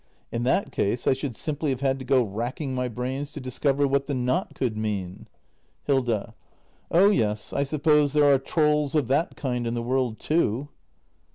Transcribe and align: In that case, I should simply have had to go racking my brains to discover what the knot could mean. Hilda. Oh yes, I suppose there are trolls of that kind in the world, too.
In 0.31 0.41
that 0.45 0.71
case, 0.71 1.05
I 1.05 1.13
should 1.13 1.35
simply 1.35 1.69
have 1.69 1.81
had 1.81 1.99
to 1.99 2.05
go 2.05 2.23
racking 2.23 2.73
my 2.73 2.87
brains 2.87 3.31
to 3.33 3.39
discover 3.39 3.87
what 3.87 4.07
the 4.07 4.15
knot 4.15 4.55
could 4.55 4.75
mean. 4.75 5.27
Hilda. 5.83 6.33
Oh 6.89 7.11
yes, 7.11 7.53
I 7.53 7.61
suppose 7.61 8.13
there 8.13 8.25
are 8.33 8.39
trolls 8.39 8.95
of 8.95 9.07
that 9.09 9.35
kind 9.35 9.67
in 9.67 9.75
the 9.75 9.83
world, 9.83 10.17
too. 10.17 10.69